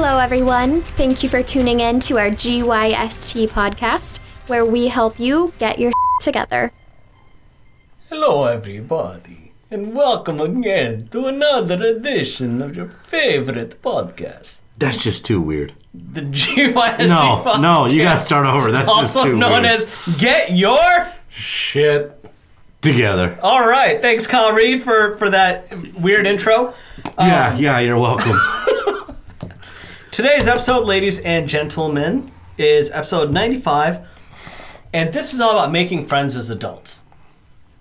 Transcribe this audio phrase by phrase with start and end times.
[0.00, 0.80] Hello, everyone.
[0.80, 5.90] Thank you for tuning in to our GYST podcast, where we help you get your
[6.20, 6.70] together.
[8.08, 15.40] Hello, everybody, and welcome again to another edition of your favorite podcast, That's just too
[15.40, 15.74] weird.
[15.92, 17.60] the GYST No, podcast.
[17.60, 18.70] no, you gotta start over.
[18.70, 19.74] That's just Also too known weird.
[19.80, 21.08] as Get Your.
[21.28, 22.24] shit
[22.82, 23.36] together.
[23.42, 25.66] All right, thanks, Kyle Reed, for for that
[26.00, 26.72] weird intro.
[27.18, 28.38] yeah, um, yeah, you're welcome.
[30.18, 34.04] Today's episode, ladies and gentlemen, is episode 95,
[34.92, 37.04] and this is all about making friends as adults.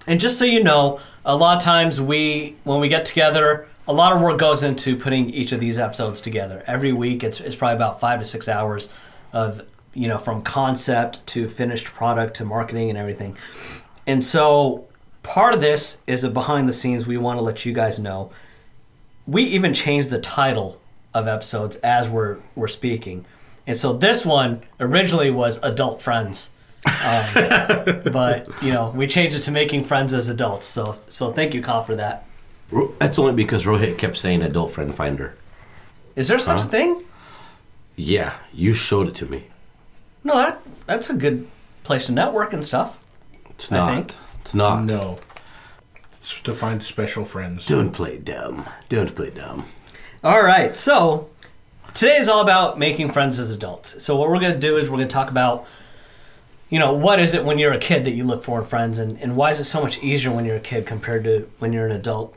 [0.05, 3.91] And just so you know, a lot of times we, when we get together, a
[3.91, 6.63] lot of work goes into putting each of these episodes together.
[6.67, 8.87] Every week, it's, it's probably about five to six hours
[9.33, 9.63] of,
[9.95, 13.35] you know, from concept to finished product to marketing and everything.
[14.05, 14.85] And so
[15.23, 18.31] part of this is a behind the scenes we want to let you guys know
[19.25, 20.79] we even changed the title
[21.13, 23.25] of episodes as we're we're speaking.
[23.65, 26.51] And so this one originally was adult friends.
[26.85, 27.25] Um,
[28.11, 30.65] but you know, we changed it to making friends as adults.
[30.65, 32.25] So so thank you, Kyle, for that.
[32.71, 35.35] Ro- That's only because Rohit kept saying adult friend finder.
[36.15, 37.03] Is there such a thing?
[37.95, 39.45] Yeah, you showed it to me.
[40.23, 41.47] No, that that's a good
[41.83, 42.99] place to network and stuff.
[43.49, 43.95] It's I not.
[43.95, 44.15] think.
[44.41, 44.83] It's not.
[44.85, 45.19] No.
[46.19, 47.65] It's to find special friends.
[47.65, 48.65] Don't play dumb.
[48.89, 49.65] Don't play dumb.
[50.23, 51.29] All right, so
[51.93, 54.03] today is all about making friends as adults.
[54.03, 55.67] So what we're going to do is we're going to talk about,
[56.71, 58.97] you know, what is it when you're a kid that you look for in friends,
[58.97, 61.71] and, and why is it so much easier when you're a kid compared to when
[61.71, 62.35] you're an adult?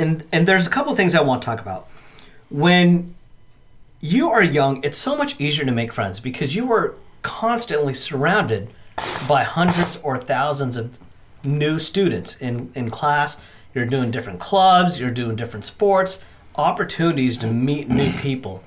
[0.00, 1.88] And and there's a couple things I want to talk about.
[2.50, 3.14] When
[4.00, 8.68] you are young, it's so much easier to make friends because you are constantly surrounded
[9.28, 10.98] by hundreds or thousands of
[11.44, 13.40] new students in, in class.
[13.72, 16.20] You're doing different clubs, you're doing different sports.
[16.56, 18.62] Opportunities to meet new people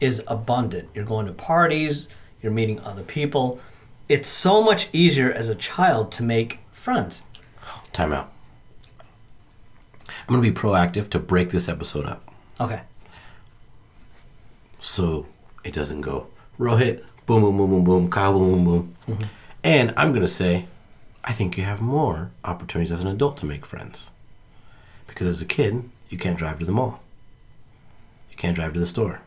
[0.00, 0.88] is abundant.
[0.94, 2.08] You're going to parties,
[2.42, 3.60] you're meeting other people.
[4.08, 7.22] It's so much easier as a child to make friends.
[7.92, 8.30] Time out.
[10.08, 12.22] I'm gonna be proactive to break this episode up
[12.60, 12.82] Okay.
[14.78, 15.26] so
[15.64, 19.18] it doesn't go Rohit, boom, boom, boom, boom, boom, Kyle, boom, boom, boom.
[19.64, 20.66] And I'm gonna say,
[21.24, 24.10] I think you have more opportunities as an adult to make friends.
[25.06, 27.00] Because as a kid, you can't drive to the mall.
[28.42, 29.20] Can't drive to the store.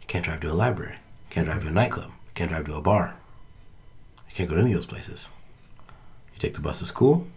[0.00, 0.94] You can't drive to a library.
[0.94, 2.08] You can't drive to a nightclub.
[2.08, 3.14] You can't drive to a bar.
[4.28, 5.30] You can't go to any of those places.
[6.34, 7.28] You take the bus to school.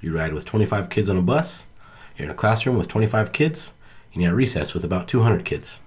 [0.00, 1.66] You ride with 25 kids on a bus.
[2.16, 3.74] You're in a classroom with 25 kids.
[4.14, 5.80] And you're at recess with about 200 kids.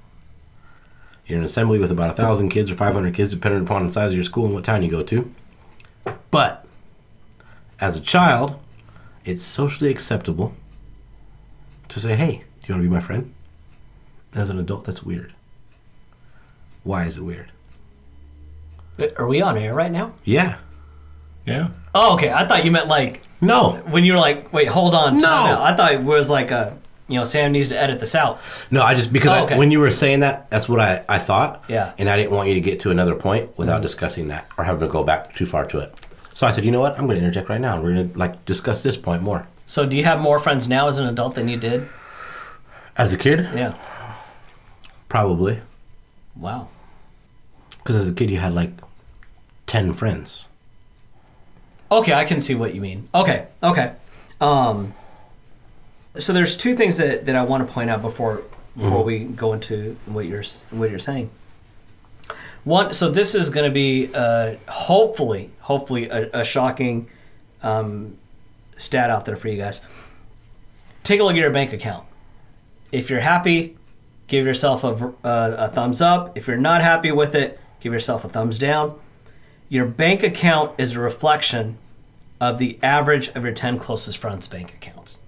[1.26, 4.10] You're in an assembly with about 1,000 kids or 500 kids, depending upon the size
[4.10, 5.34] of your school and what town you go to.
[6.32, 6.68] But
[7.80, 8.60] as a child,
[9.24, 10.54] it's socially acceptable
[11.88, 13.34] to say, hey, do you want to be my friend?
[14.34, 15.34] As an adult, that's weird.
[16.84, 17.52] Why is it weird?
[19.18, 20.14] Are we on air right now?
[20.24, 20.58] Yeah.
[21.46, 21.70] Yeah.
[21.94, 22.32] Oh, okay.
[22.32, 23.74] I thought you meant like No.
[23.90, 25.18] when you were like, wait, hold on.
[25.18, 25.28] No.
[25.28, 25.62] out.
[25.62, 26.78] I thought it was like a,
[27.08, 28.40] you know, Sam needs to edit this out.
[28.70, 31.18] No, I just, because Oh, I- when you were saying that, that's what I, I
[31.20, 31.64] thought.
[31.68, 31.88] Yeah.
[31.88, 31.96] Mm-hmm.
[32.00, 34.82] And I didn't want you to get to another point without discussing that or having
[34.82, 35.94] to go back too far to it.
[36.34, 36.94] So I said, you know what?
[36.98, 39.48] I'm going to interject right now and we're going to like discuss this point more.
[39.66, 41.88] So do you have more friends now as an adult than you did?
[42.98, 43.74] As a kid, Yeah.
[45.12, 45.60] Probably.
[46.38, 46.70] Wow.
[47.72, 48.72] Because as a kid, you had like
[49.66, 50.48] 10 friends.
[51.92, 53.10] Okay, I can see what you mean.
[53.14, 53.92] Okay, okay.
[54.40, 54.94] Um,
[56.18, 58.44] so there's two things that, that I want to point out before
[58.78, 61.30] before we go into what you're what you're saying.
[62.64, 67.10] One, so this is going to be uh, hopefully hopefully a, a shocking
[67.62, 68.16] um,
[68.78, 69.82] stat out there for you guys.
[71.04, 72.06] Take a look at your bank account.
[72.94, 73.76] If you're happy,
[74.32, 76.38] give yourself a a thumbs up.
[76.38, 78.98] If you're not happy with it, give yourself a thumbs down.
[79.68, 81.78] Your bank account is a reflection
[82.40, 85.20] of the average of your 10 closest friends' bank accounts.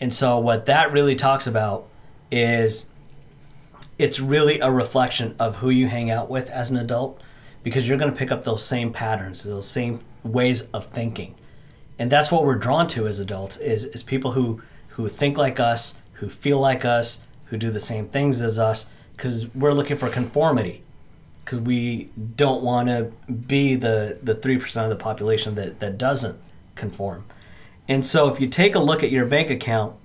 [0.00, 1.88] And so, what that really talks about
[2.30, 2.88] is
[3.98, 7.20] it's really a reflection of who you hang out with as an adult
[7.64, 11.34] because you're going to pick up those same patterns, those same ways of thinking.
[11.98, 15.58] And that's what we're drawn to as adults is, is people who, who think like
[15.58, 19.96] us, who feel like us, who do the same things as us, because we're looking
[19.96, 20.82] for conformity
[21.50, 25.98] because we don't want to be the the three percent of the population that that
[25.98, 26.38] doesn't
[26.76, 27.24] conform.
[27.88, 29.96] And so, if you take a look at your bank account,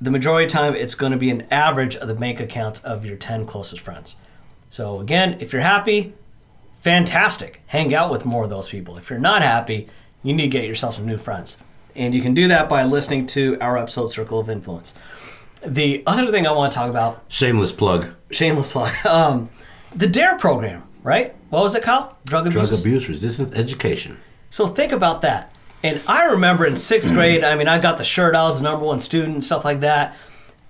[0.00, 2.80] the majority of the time it's going to be an average of the bank accounts
[2.84, 4.16] of your ten closest friends.
[4.70, 6.12] So again, if you're happy,
[6.80, 7.62] fantastic.
[7.66, 8.96] Hang out with more of those people.
[8.98, 9.88] If you're not happy,
[10.22, 11.58] you need to get yourself some new friends.
[11.96, 14.94] And you can do that by listening to our episode Circle of Influence.
[15.66, 18.14] The other thing I want to talk about, Shameless plug.
[18.30, 19.48] shameless plug, um,
[19.94, 21.34] the DARE program, right?
[21.50, 22.14] What was it called?
[22.24, 22.68] Drug abuse.
[22.68, 24.18] Drug abuse resistance education.
[24.50, 25.54] So think about that.
[25.82, 28.64] And I remember in sixth grade, I mean, I got the shirt, I was the
[28.64, 30.16] number one student, and stuff like that.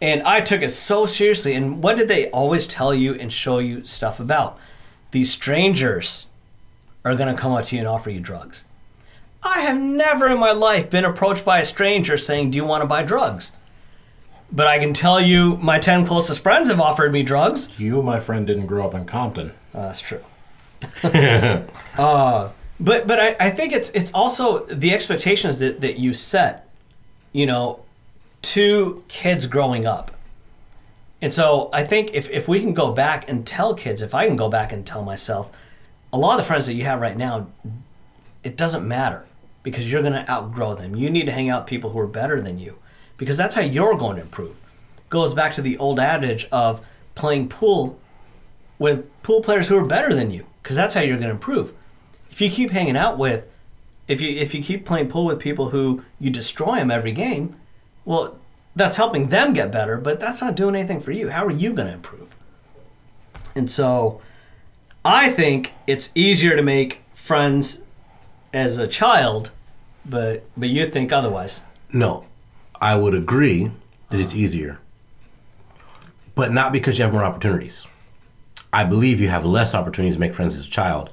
[0.00, 1.54] And I took it so seriously.
[1.54, 4.58] And what did they always tell you and show you stuff about?
[5.10, 6.26] These strangers
[7.04, 8.64] are going to come up to you and offer you drugs.
[9.42, 12.82] I have never in my life been approached by a stranger saying, Do you want
[12.82, 13.52] to buy drugs?
[14.50, 17.78] But I can tell you, my 10 closest friends have offered me drugs.
[17.78, 19.52] You, my friend, didn't grow up in Compton.
[19.74, 20.20] Uh, that's true.
[21.02, 22.50] uh,
[22.80, 26.68] but but I, I think it's it's also the expectations that, that you set,
[27.32, 27.84] you know,
[28.42, 30.12] to kids growing up.
[31.20, 34.28] And so I think if, if we can go back and tell kids, if I
[34.28, 35.50] can go back and tell myself,
[36.12, 37.48] a lot of the friends that you have right now,
[38.44, 39.26] it doesn't matter
[39.64, 40.94] because you're going to outgrow them.
[40.94, 42.78] You need to hang out with people who are better than you
[43.18, 44.58] because that's how you're going to improve.
[45.10, 46.80] Goes back to the old adage of
[47.14, 47.98] playing pool
[48.78, 51.74] with pool players who are better than you because that's how you're going to improve.
[52.30, 53.50] If you keep hanging out with,
[54.06, 57.56] if you if you keep playing pool with people who you destroy them every game,
[58.04, 58.38] well,
[58.74, 61.30] that's helping them get better, but that's not doing anything for you.
[61.30, 62.36] How are you going to improve?
[63.54, 64.20] And so,
[65.04, 67.82] I think it's easier to make friends
[68.54, 69.50] as a child,
[70.04, 71.62] but but you think otherwise.
[71.92, 72.26] No,
[72.80, 73.70] I would agree
[74.08, 74.78] that it's easier,
[76.34, 77.86] but not because you have more opportunities.
[78.72, 81.10] I believe you have less opportunities to make friends as a child,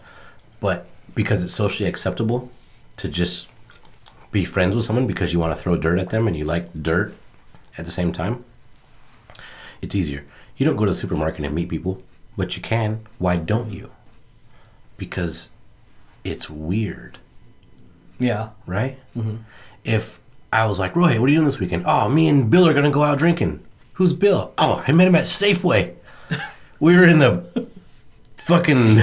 [0.60, 2.52] but because it's socially acceptable
[2.98, 3.48] to just
[4.32, 6.72] be friends with someone because you want to throw dirt at them and you like
[6.74, 7.16] dirt
[7.78, 8.44] at the same time,
[9.82, 10.26] it's easier.
[10.58, 12.02] You don't go to the supermarket and meet people,
[12.38, 13.06] but you can.
[13.18, 13.92] Why don't you?
[14.98, 15.50] Because
[16.24, 17.18] it's weird
[18.20, 18.50] Yeah.
[18.66, 18.98] right?
[19.16, 19.38] Mm-hmm.
[19.84, 20.20] If
[20.52, 21.84] I was like, Roy, what are you doing this weekend?
[21.86, 23.62] Oh, me and Bill are gonna go out drinking.
[23.94, 24.54] Who's Bill?
[24.58, 25.96] Oh, I met him at Safeway.
[26.80, 27.68] we were in the
[28.38, 29.00] fucking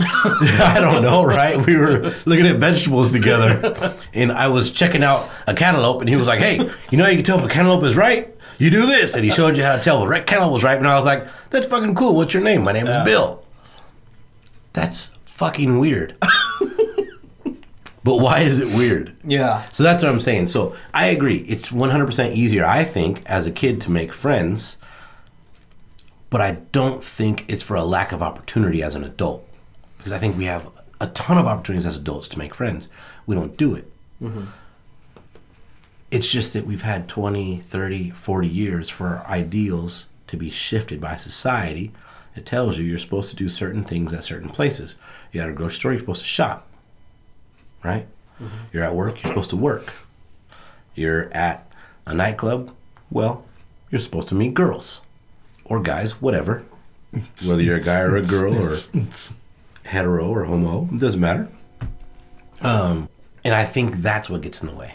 [0.02, 1.58] I don't know, right?
[1.66, 6.16] We were looking at vegetables together, and I was checking out a cantaloupe, and he
[6.16, 6.56] was like, "Hey,
[6.90, 8.34] you know how you can tell if a cantaloupe is right?
[8.58, 10.78] You do this," and he showed you how to tell if a cantaloupe was right.
[10.78, 12.16] And I was like, "That's fucking cool.
[12.16, 12.64] What's your name?
[12.64, 13.44] My name is Bill."
[14.72, 16.16] That's fucking weird.
[18.10, 19.14] But why is it weird?
[19.22, 19.68] Yeah.
[19.70, 20.48] So that's what I'm saying.
[20.48, 21.44] So I agree.
[21.46, 24.78] It's 100% easier, I think, as a kid to make friends.
[26.28, 29.48] But I don't think it's for a lack of opportunity as an adult.
[29.96, 32.90] Because I think we have a ton of opportunities as adults to make friends.
[33.26, 33.88] We don't do it.
[34.20, 34.46] Mm-hmm.
[36.10, 41.00] It's just that we've had 20, 30, 40 years for our ideals to be shifted
[41.00, 41.92] by society.
[42.34, 44.96] It tells you you're supposed to do certain things at certain places.
[45.30, 46.66] You at a grocery store, you're supposed to shop,
[47.82, 48.06] right?
[48.72, 49.92] You're at work, you're supposed to work.
[50.94, 51.70] You're at
[52.06, 52.74] a nightclub,
[53.10, 53.44] well,
[53.90, 55.02] you're supposed to meet girls
[55.64, 56.64] or guys, whatever.
[57.46, 58.76] Whether you're a guy or a girl or
[59.84, 61.48] hetero or homo, it doesn't matter.
[62.62, 63.08] Um,
[63.44, 64.94] and I think that's what gets in the way,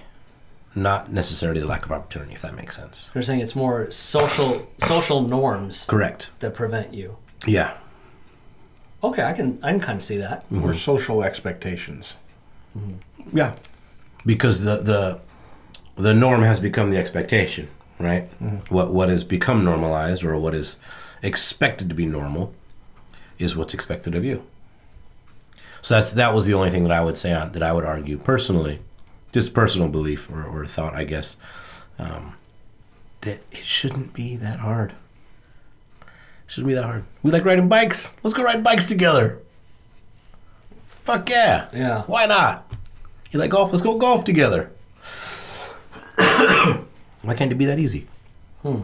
[0.74, 3.12] not necessarily the lack of opportunity, if that makes sense.
[3.14, 6.30] You're saying it's more social social norms Correct.
[6.40, 7.18] that prevent you.
[7.46, 7.78] Yeah.
[9.04, 10.46] Okay, I can I can kind of see that.
[10.64, 12.16] Or social expectations.
[13.31, 13.56] Yeah.
[14.25, 15.22] Because the the
[15.95, 18.27] the norm has become the expectation, right?
[18.70, 20.77] What what has become normalized or what is
[21.22, 22.53] expected to be normal
[23.39, 24.46] is what's expected of you.
[25.82, 27.86] So that's that was the only thing that I would say on that I would
[27.86, 28.79] argue personally,
[29.32, 31.38] just personal belief or, or thought, I guess,
[32.00, 32.36] um,
[33.22, 34.94] that it shouldn't be that hard.
[36.48, 37.05] Shouldn't be that hard.
[37.24, 38.15] We like riding bikes.
[38.24, 39.39] Let's go ride bikes together.
[41.05, 41.69] Fuck yeah.
[41.71, 42.01] Yeah.
[42.07, 42.65] Why not?
[43.29, 43.71] You like golf?
[43.71, 44.71] Let's go golf together.
[47.21, 48.07] Why can't it be that easy?
[48.63, 48.81] Hmm.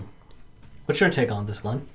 [0.85, 1.87] What's your take on this, Glenn?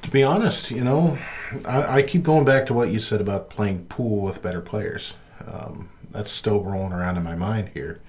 [0.00, 1.18] To be honest, you know,
[1.66, 5.12] I, I keep going back to what you said about playing pool with better players.
[5.46, 8.00] Um, that's still rolling around in my mind here.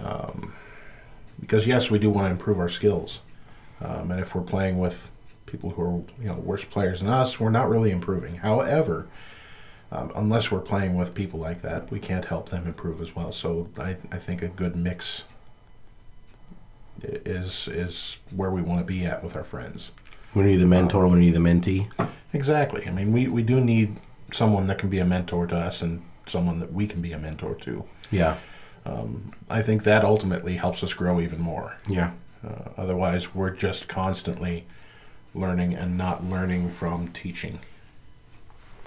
[0.00, 0.54] Um,
[1.38, 3.20] because yes, we do want to improve our skills,
[3.82, 5.10] um, and if we're playing with
[5.44, 8.36] people who are you know worse players than us, we're not really improving.
[8.36, 9.06] However,
[9.92, 13.30] um, unless we're playing with people like that, we can't help them improve as well.
[13.30, 15.24] So I, I think a good mix
[17.02, 19.90] is is where we want to be at with our friends.
[20.34, 21.06] We need the mentor.
[21.08, 21.88] We need the mentee.
[22.32, 22.86] Exactly.
[22.86, 23.98] I mean, we, we do need
[24.32, 27.18] someone that can be a mentor to us and someone that we can be a
[27.18, 27.84] mentor to.
[28.10, 28.38] Yeah.
[29.50, 31.76] I think that ultimately helps us grow even more.
[31.86, 32.12] Yeah.
[32.42, 34.64] Uh, otherwise, we're just constantly
[35.34, 37.58] learning and not learning from teaching.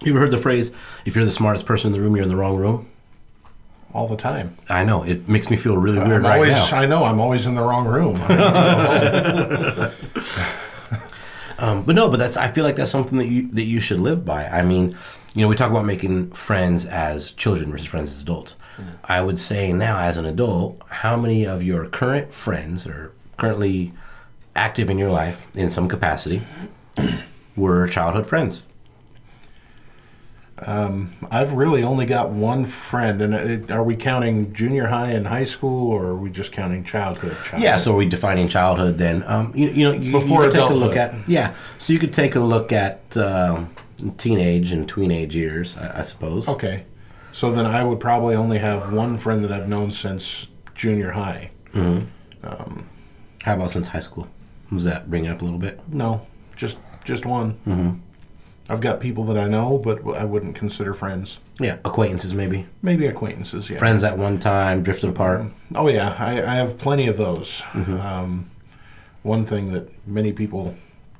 [0.04, 0.72] You ever heard the phrase,
[1.06, 2.88] if you're the smartest person in the room, you're in the wrong room?
[3.94, 4.58] all the time.
[4.68, 6.66] I know it makes me feel really weird I'm right always, now.
[6.78, 8.20] I know I'm always in the wrong room.
[11.58, 14.00] Um, but no, but that's I feel like that's something that you that you should
[14.00, 14.46] live by.
[14.46, 14.96] I mean,
[15.34, 18.58] you know, we talk about making friends as children versus friends as adults.
[19.06, 23.94] I would say now, as an adult, how many of your current friends are currently
[24.54, 26.42] active in your life in some capacity
[27.56, 28.64] were childhood friends?
[30.57, 35.43] I've really only got one friend, and it, are we counting junior high and high
[35.43, 37.33] school, or are we just counting childhood?
[37.43, 37.62] childhood?
[37.62, 39.24] Yeah, so are we defining childhood then?
[39.24, 41.53] Um, you, you know, you, Before you could take a look at yeah.
[41.77, 43.69] So you could take a look at um,
[44.17, 46.47] teenage and tweenage years, I, I suppose.
[46.47, 46.85] Okay.
[47.33, 51.51] So then I would probably only have one friend that I've known since junior high.
[53.43, 54.27] How about since high school?
[54.71, 55.81] Was that bring it up a little bit?
[55.89, 57.53] No, just just one.
[57.67, 58.00] Mm-hmm.
[58.69, 61.39] I've got people that I know, but I wouldn't consider friends.
[61.60, 62.65] Yeah, acquaintances maybe.
[62.81, 63.69] Maybe acquaintances.
[63.69, 63.77] Yeah.
[63.77, 65.45] Friends at one time drifted apart.
[65.75, 67.63] Oh yeah, I, I have plenty of those.
[67.74, 68.50] Um,
[69.24, 70.75] one thing that many people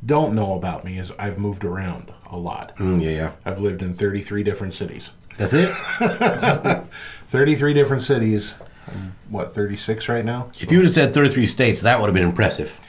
[0.06, 2.76] don't know about me is I've moved around a lot.
[2.78, 3.32] Mm, yeah, yeah.
[3.46, 5.12] I've lived in 33 different cities.
[5.38, 5.70] That's it.
[7.28, 8.56] 33 different cities.
[8.88, 10.52] I'm, what 36 right now?
[10.60, 12.80] If you would have said 33 states, that would have been impressive.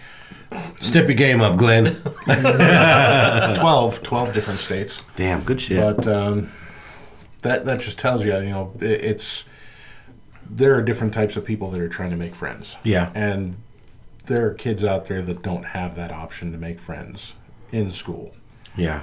[0.80, 1.94] Step your game up, Glenn.
[2.24, 5.06] 12, 12 different states.
[5.16, 5.78] Damn, good shit.
[5.96, 6.50] But um,
[7.42, 9.44] that that just tells you, you know, it, it's
[10.48, 12.76] there are different types of people that are trying to make friends.
[12.84, 13.10] Yeah.
[13.14, 13.56] and
[14.26, 17.34] there are kids out there that don't have that option to make friends
[17.70, 18.34] in school.
[18.76, 19.02] yeah.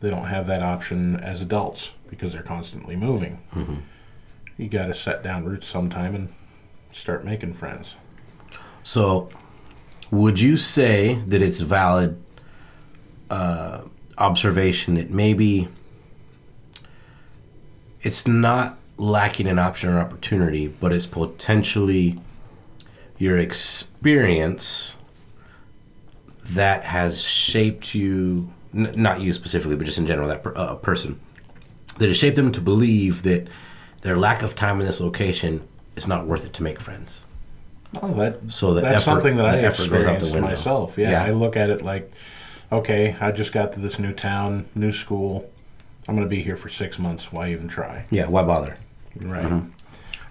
[0.00, 3.40] They don't have that option as adults because they're constantly moving.
[4.56, 6.32] You got to set down roots sometime and
[6.92, 7.94] start making friends.
[8.84, 9.28] So,
[10.12, 12.22] would you say that it's valid
[13.30, 13.80] uh,
[14.18, 15.68] observation that maybe
[18.02, 22.20] it's not lacking an option or opportunity, but it's potentially
[23.16, 24.98] your experience
[26.44, 30.74] that has shaped you, n- not you specifically, but just in general, that per, uh,
[30.74, 31.18] person,
[31.96, 33.48] that has shaped them to believe that
[34.02, 35.66] their lack of time in this location
[35.96, 37.24] is not worth it to make friends.
[38.00, 40.96] Oh, that So the that's effort- something that I effort goes out the experienced myself.
[40.96, 41.24] Yeah, Yeah.
[41.24, 42.10] I look at it like,
[42.70, 45.50] okay, I just got to this new town, new school.
[46.08, 47.32] I'm going to be here for six months.
[47.32, 48.06] Why even try?
[48.10, 48.78] Yeah, why bother?
[49.16, 49.44] Right.
[49.44, 49.68] Mm-hmm.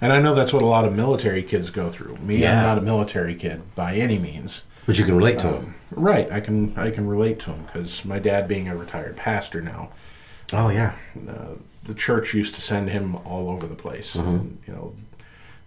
[0.01, 2.17] And I know that's what a lot of military kids go through.
[2.17, 2.57] Me, Yeah.
[2.57, 4.63] I'm not a military kid by any means.
[4.87, 5.75] But you can relate to um, them.
[5.91, 6.31] Right.
[6.31, 9.89] I can I can relate to him because my dad, being a retired pastor now,
[10.51, 10.95] Oh yeah.
[11.29, 14.15] Uh, the church used to send him all over the place.
[14.15, 14.27] Mm-hmm.
[14.29, 14.93] And, you know,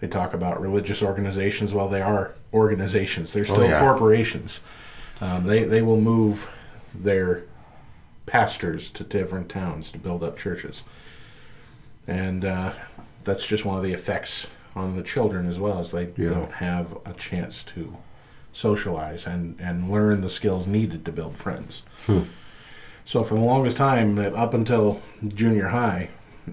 [0.01, 1.73] they talk about religious organizations.
[1.73, 3.33] Well, they are organizations.
[3.33, 3.81] They're still yeah.
[3.81, 4.61] corporations.
[5.21, 6.51] Um, they they will move
[6.95, 7.45] their
[8.27, 10.83] pastors to different towns to build up churches,
[12.07, 12.73] and uh,
[13.25, 16.31] that's just one of the effects on the children as well as they Yeah.
[16.31, 17.97] don't have a chance to
[18.53, 21.83] socialize and and learn the skills needed to build friends.
[23.07, 26.09] So for the longest time, up until junior high,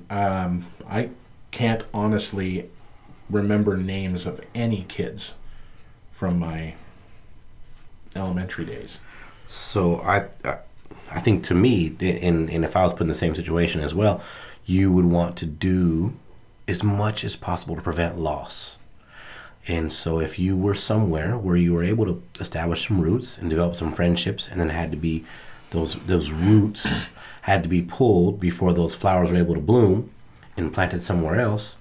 [0.10, 1.10] um, I
[1.52, 2.70] can't honestly
[3.32, 5.34] remember names of any kids
[6.12, 6.76] from my
[8.16, 9.00] elementary days.
[9.48, 10.28] So I,
[11.12, 13.94] I, think to me, and and if I was put in the same situation as
[13.94, 14.22] well,
[14.66, 16.14] you would want to do
[16.68, 18.78] as much as possible to prevent loss.
[19.68, 23.50] And so if you were somewhere where you were able to establish some roots and
[23.50, 25.26] develop some friendships, and then had to be
[25.72, 27.10] those those roots
[27.44, 30.12] had to be pulled before those flowers were able to bloom
[30.56, 31.78] and planted somewhere else.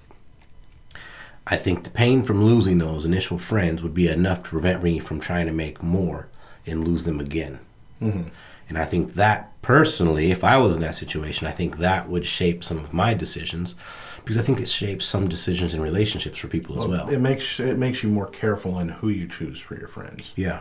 [1.50, 5.00] I think the pain from losing those initial friends would be enough to prevent me
[5.00, 6.28] from trying to make more
[6.66, 7.58] and lose them again.
[8.00, 12.24] And I think that personally, if I was in that situation, I think that would
[12.24, 13.74] shape some of my decisions
[14.22, 17.08] because I think it shapes some decisions in relationships for people as well.
[17.10, 20.60] It makes it makes you more careful in who you choose for your friends Yeah.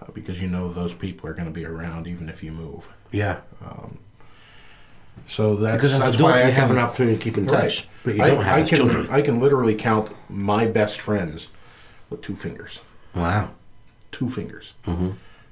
[0.00, 2.88] uh, because you know those people are going to be around even if you move.
[3.12, 3.40] Yeah.
[5.26, 7.38] So that's Because as that's adults, why I we have can- an opportunity to keep
[7.38, 9.06] in touch, but you don't have I can, children.
[9.10, 11.48] I can literally count my best friends
[12.08, 12.80] with two fingers.
[13.14, 13.50] Wow.
[14.12, 14.74] Two fingers.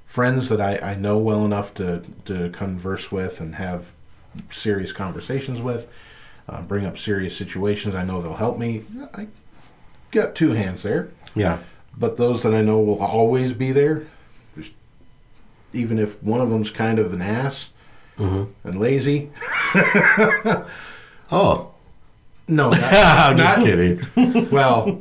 [0.04, 3.90] Friends that I, I know well enough to, to converse with and have
[4.50, 5.86] serious conversations with,
[6.48, 7.94] uh, bring up serious situations.
[7.94, 8.82] I know they'll help me.
[9.14, 9.26] I
[10.10, 11.08] got two hands there.
[11.34, 11.58] Yeah.
[11.96, 14.06] But those that I know will always be there,
[15.72, 17.68] even if one of them's kind of an ass
[18.18, 19.30] and lazy.
[21.30, 21.72] Oh,
[22.48, 24.48] No, not, I'm just kidding.
[24.50, 24.98] Well,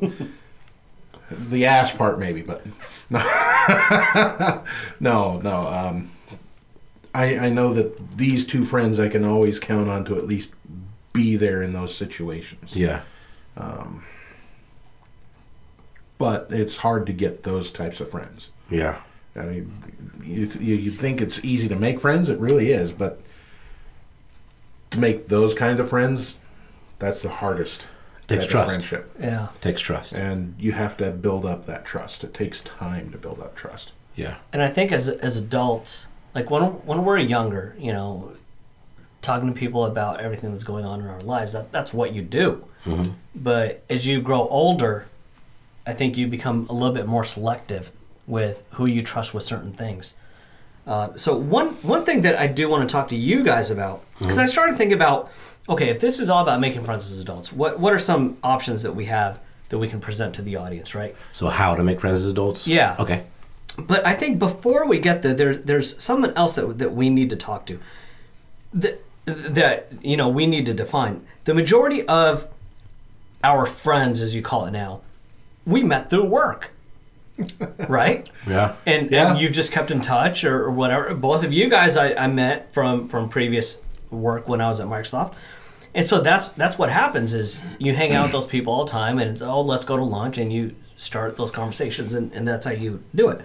[1.32, 2.66] the ass part maybe, but
[3.10, 4.64] no,
[5.00, 5.68] no, no.
[5.68, 6.10] Um,
[7.14, 10.54] I I know that these two friends I can always count on to at least
[11.14, 12.76] be there in those situations.
[12.76, 13.02] Yeah.
[13.56, 14.04] Um,
[16.18, 18.50] but it's hard to get those types of friends.
[18.70, 19.00] Yeah.
[19.38, 19.72] I mean,
[20.24, 23.20] you, you you think it's easy to make friends, it really is, but
[24.92, 26.36] to make those kind of friends,
[27.00, 27.88] that's the hardest.
[28.28, 28.70] Takes trust.
[28.70, 29.48] friendship, Yeah.
[29.62, 30.12] Takes trust.
[30.12, 32.26] and you have to build up that trust.
[32.26, 33.94] It takes time to build up trust.
[34.16, 34.36] Yeah.
[34.52, 38.34] And I think as as adults, like when when we're younger, you know,
[39.22, 42.22] talking to people about everything that's going on in our lives, that that's what you
[42.22, 42.66] do.
[42.84, 43.14] Mm-hmm.
[43.34, 45.08] But as you grow older,
[45.86, 47.92] I think you become a little bit more selective
[48.28, 50.18] with who you trust with certain things.
[50.86, 54.04] Uh, so one one thing that I do want to talk to you guys about
[54.20, 55.32] because I started thinking about
[55.70, 58.84] okay, if this is all about making friends as adults, what what are some options
[58.84, 61.16] that we have that we can present to the audience, right?
[61.34, 62.68] So how to make friends as adults?
[62.68, 62.96] Yeah.
[63.00, 63.26] Okay.
[63.78, 67.30] But I think before we get there, there there's something else that that we need
[67.32, 67.80] to talk to.
[68.74, 71.26] That that you know we need to define.
[71.44, 72.48] The majority of
[73.44, 75.02] our friends, as you call it now,
[75.66, 76.72] we met through work,
[77.88, 78.30] right?
[78.48, 78.76] Yeah.
[78.86, 79.32] And, Yeah.
[79.32, 81.14] and you've just kept in touch or, or whatever.
[81.14, 84.88] Both of you guys I, I met from from previous work when I was at
[84.88, 85.34] Microsoft.
[85.94, 88.92] And so that's that's what happens is you hang out with those people all the
[88.92, 92.48] time and it's oh let's go to lunch and you start those conversations and, and
[92.48, 93.42] that's how you do it.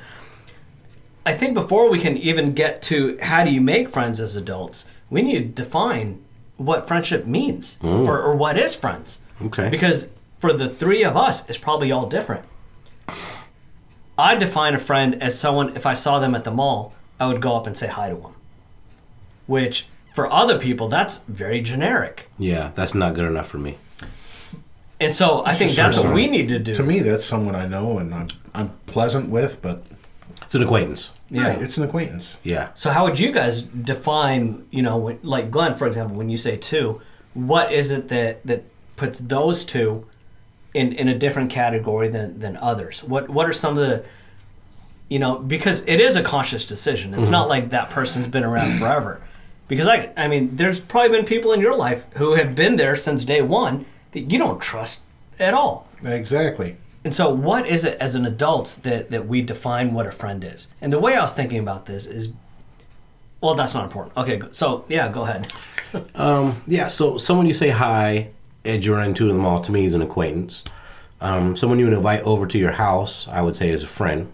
[1.24, 4.88] I think before we can even get to how do you make friends as adults,
[5.08, 6.22] we need to define
[6.56, 8.06] what friendship means mm.
[8.06, 9.20] or, or what is friends.
[9.40, 9.68] Okay.
[9.68, 10.08] Because
[10.38, 12.44] for the three of us, it's probably all different.
[14.22, 17.42] I define a friend as someone, if I saw them at the mall, I would
[17.42, 18.34] go up and say hi to them.
[19.46, 22.30] Which, for other people, that's very generic.
[22.38, 23.78] Yeah, that's not good enough for me.
[25.00, 26.76] And so I think that's what we need to do.
[26.76, 29.82] To me, that's someone I know and I'm I'm pleasant with, but
[30.42, 31.14] It's an acquaintance.
[31.30, 31.48] Yeah.
[31.48, 32.36] right, it's an acquaintance.
[32.44, 32.68] Yeah.
[32.74, 36.36] So how would you guys define, you know, when- like Glenn, for example, when you
[36.36, 37.00] say two,
[37.34, 38.62] what is it that that
[38.96, 40.06] puts those two
[40.74, 43.02] in in a different category than than others?
[43.02, 44.04] What what are some of the
[45.12, 47.12] you know, because it is a conscious decision.
[47.12, 47.32] It's mm-hmm.
[47.32, 49.20] not like that person's been around forever.
[49.68, 52.96] Because I I mean, there's probably been people in your life who have been there
[52.96, 55.02] since day 1 that you don't trust
[55.38, 55.86] at all.
[56.02, 56.76] Exactly.
[57.04, 60.44] And so, what is it as an adult that, that we define what a friend
[60.44, 60.68] is?
[60.80, 62.32] And the way I was thinking about this is,
[63.40, 64.16] well, that's not important.
[64.16, 65.52] Okay, so yeah, go ahead.
[66.14, 68.30] Um, yeah, so someone you say hi
[68.64, 70.64] and you run into in the mall to me is an acquaintance.
[71.20, 74.32] Um, someone you would invite over to your house, I would say, is a friend.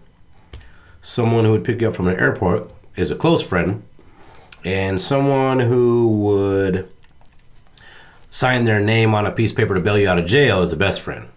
[1.00, 3.82] Someone who would pick you up from an airport is a close friend.
[4.64, 6.90] And someone who would
[8.30, 10.72] sign their name on a piece of paper to bail you out of jail is
[10.72, 11.28] a best friend.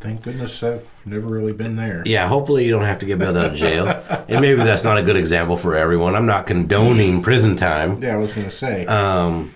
[0.00, 2.02] Thank goodness I've never really been there.
[2.04, 3.86] Yeah, hopefully you don't have to get bailed out of jail.
[4.28, 6.14] and maybe that's not a good example for everyone.
[6.14, 8.00] I'm not condoning prison time.
[8.02, 8.84] Yeah, I was going to say.
[8.84, 9.54] Um,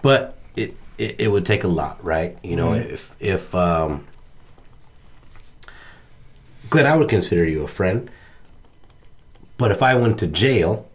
[0.00, 0.33] but
[0.98, 2.36] it, it would take a lot, right?
[2.42, 4.06] You know, if if um,
[6.70, 8.10] Glenn, I would consider you a friend,
[9.58, 10.88] but if I went to jail,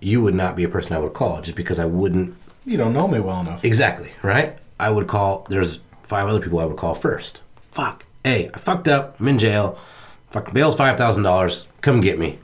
[0.00, 2.92] you would not be a person I would call just because I wouldn't you don't
[2.92, 3.64] know me well enough.
[3.64, 4.56] exactly right.
[4.78, 5.46] I would call.
[5.50, 7.42] There's five other people I would call first.
[7.70, 8.06] Fuck.
[8.24, 9.20] Hey, I fucked up.
[9.20, 9.78] I'm in jail.
[10.30, 11.66] Fucking bail's five thousand dollars.
[11.82, 12.38] Come get me.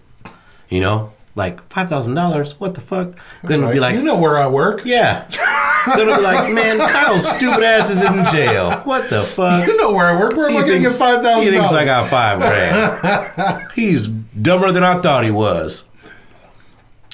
[0.68, 2.59] You know, like five thousand dollars.
[2.61, 3.18] What the fuck?
[3.44, 4.83] Glenn would be like, you know where I work.
[4.85, 5.29] yeah.
[5.87, 8.70] Then I'll be like, man, Kyle's stupid ass is in jail.
[8.85, 9.66] What the fuck?
[9.66, 10.37] You know where I work.
[10.37, 13.70] Where am I going to get five thousand he thinks I got five grand.
[13.75, 15.88] He's dumber than I thought he was.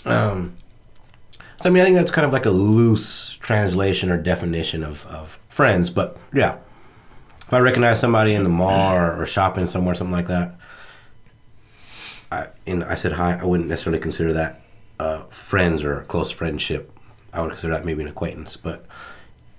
[0.04, 0.56] Um,
[1.60, 5.06] so I mean, I think that's kind of like a loose translation or definition of,
[5.06, 5.90] of friends.
[5.90, 6.58] But yeah,
[7.38, 10.56] if I recognize somebody in the mall or, or shopping somewhere, something like that,
[12.32, 14.62] I and I said hi, I wouldn't necessarily consider that
[14.98, 16.90] uh, friends or close friendship.
[17.32, 18.56] I would consider that maybe an acquaintance.
[18.56, 18.84] But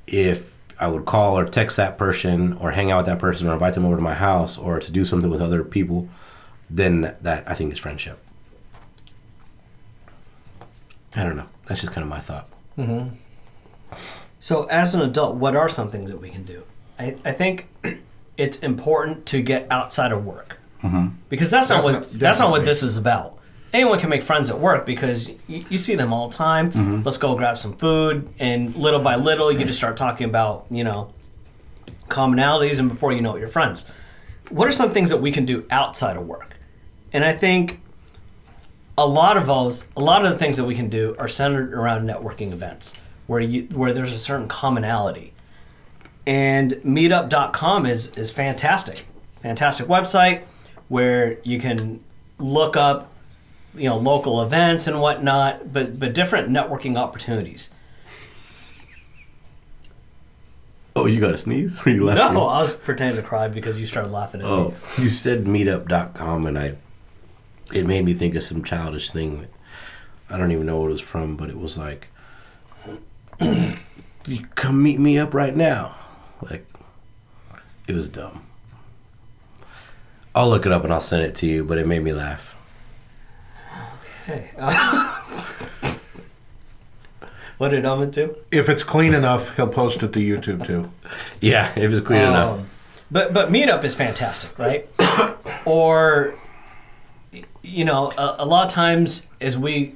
[0.07, 3.53] if I would call or text that person or hang out with that person or
[3.53, 6.09] invite them over to my house or to do something with other people,
[6.69, 8.19] then that I think is friendship.
[11.15, 11.47] I don't know.
[11.67, 12.49] That's just kind of my thought.
[12.77, 13.15] Mm-hmm.
[14.39, 16.63] So, as an adult, what are some things that we can do?
[16.99, 17.67] I, I think
[18.37, 21.09] it's important to get outside of work mm-hmm.
[21.29, 23.37] because that's not what Definite- that's not what this is about.
[23.73, 26.71] Anyone can make friends at work because you, you see them all the time.
[26.71, 27.01] Mm-hmm.
[27.03, 30.65] Let's go grab some food, and little by little, you can just start talking about
[30.69, 31.11] you know
[32.07, 33.89] commonalities, and before you know it, you're friends.
[34.49, 36.57] What are some things that we can do outside of work?
[37.11, 37.81] And I think
[38.97, 41.73] a lot of those, a lot of the things that we can do are centered
[41.73, 45.33] around networking events where you where there's a certain commonality.
[46.25, 49.05] And meetup.com is is fantastic.
[49.41, 50.43] Fantastic website
[50.87, 52.03] where you can
[52.37, 53.11] look up
[53.75, 57.69] you know local events and whatnot, but but different networking opportunities.
[60.95, 61.79] Oh, you got to sneeze?
[61.85, 62.35] Or you laughing?
[62.35, 65.03] No, I was pretending to cry because you started laughing at Oh, me.
[65.03, 66.75] you said meetup.com, and I,
[67.73, 69.49] it made me think of some childish thing that
[70.29, 72.09] I don't even know what it was from, but it was like,
[73.41, 75.95] you come meet me up right now.
[76.41, 76.67] Like,
[77.87, 78.45] it was dumb.
[80.35, 82.52] I'll look it up and I'll send it to you, but it made me laugh.
[84.25, 84.49] Hey.
[87.57, 88.35] what did Omen do?
[88.51, 90.89] If it's clean enough, he'll post it to YouTube too.
[91.41, 92.59] Yeah, if it's clean enough.
[92.59, 92.69] Um,
[93.11, 94.87] But but Meetup is fantastic, right?
[95.65, 96.35] or
[97.61, 99.93] you know, a, a lot of times as we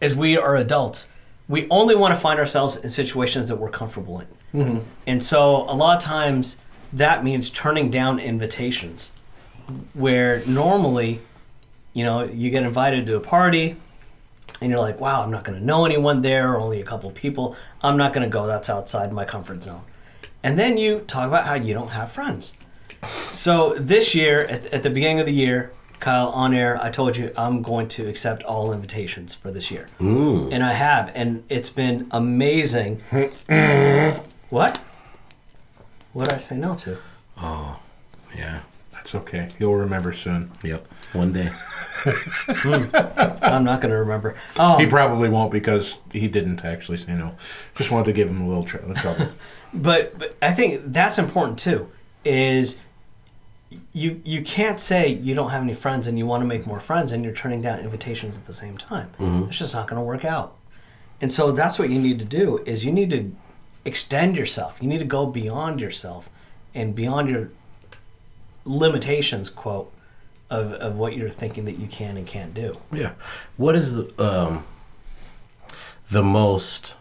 [0.00, 1.08] as we are adults,
[1.48, 4.20] we only want to find ourselves in situations that we're comfortable
[4.52, 4.84] in.
[5.06, 6.56] And so a lot of times
[6.92, 9.12] that means turning down invitations
[9.92, 11.20] where normally,
[11.98, 13.74] you know, you get invited to a party
[14.62, 17.10] and you're like, wow, I'm not going to know anyone there, or only a couple
[17.10, 17.56] people.
[17.82, 18.46] I'm not going to go.
[18.46, 19.82] That's outside my comfort zone.
[20.44, 22.56] And then you talk about how you don't have friends.
[23.02, 27.16] So this year, at, at the beginning of the year, Kyle, on air, I told
[27.16, 29.88] you I'm going to accept all invitations for this year.
[30.52, 31.10] And I have.
[31.16, 33.00] And it's been amazing.
[34.50, 34.80] what?
[36.12, 36.98] What did I say no to?
[37.38, 37.80] Oh,
[38.36, 38.60] yeah.
[38.92, 39.48] That's okay.
[39.58, 40.50] You'll remember soon.
[40.62, 40.86] Yep.
[41.12, 41.50] One day.
[42.04, 42.94] Hmm.
[43.42, 44.36] I'm not going to remember.
[44.58, 47.34] Oh, He um, probably won't because he didn't actually say no.
[47.76, 49.28] Just wanted to give him a little tr- trouble.
[49.74, 51.90] but but I think that's important too.
[52.24, 52.80] Is
[53.92, 56.80] you you can't say you don't have any friends and you want to make more
[56.80, 59.10] friends and you're turning down invitations at the same time.
[59.18, 59.48] Mm-hmm.
[59.48, 60.56] It's just not going to work out.
[61.20, 63.34] And so that's what you need to do is you need to
[63.84, 64.78] extend yourself.
[64.80, 66.30] You need to go beyond yourself
[66.74, 67.50] and beyond your
[68.64, 69.92] limitations quote
[70.50, 72.72] of, of what you're thinking that you can and can't do.
[72.92, 73.12] Yeah.
[73.56, 74.64] What is the, um,
[76.10, 76.96] the most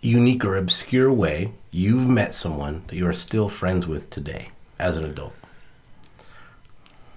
[0.00, 4.96] unique or obscure way you've met someone that you are still friends with today as
[4.98, 5.34] an adult?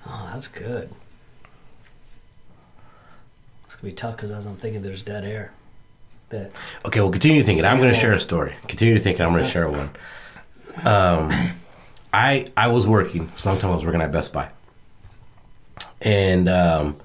[0.08, 0.89] Oh, that's good.
[3.65, 5.52] It's gonna be tough because as I'm thinking, there's dead air.
[6.30, 6.52] That
[6.86, 7.65] Okay, well, continue thinking.
[7.65, 8.56] I'm going to share a story.
[8.67, 9.24] Continue thinking.
[9.24, 9.89] I'm going to share one.
[10.84, 11.32] Um,
[12.12, 13.32] I I was working.
[13.38, 14.50] So long time I was working at Best Buy,
[16.06, 16.98] and um,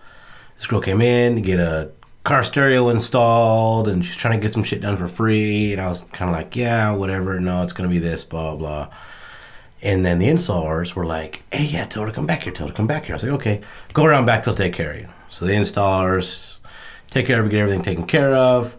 [0.57, 1.91] this girl came in to get a
[2.23, 5.73] car stereo installed, and she's trying to get some shit done for free.
[5.73, 7.41] And I was kind of like, yeah, whatever.
[7.41, 8.89] No, it's going to be this, blah blah.
[9.83, 12.53] And then the installers were like, hey, yeah, tell her to come back here.
[12.53, 13.15] Tell her to come back here.
[13.15, 13.61] I was like, okay,
[13.95, 14.45] go around back.
[14.45, 15.09] They'll take care of you.
[15.31, 16.61] So the installers
[17.11, 18.77] take care of get everything taken care of